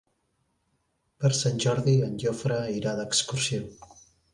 Per 1.23 1.31
Sant 1.41 1.61
Jordi 1.67 1.95
en 2.09 2.19
Jofre 2.27 2.61
irà 2.83 2.99
d'excursió. 3.03 3.67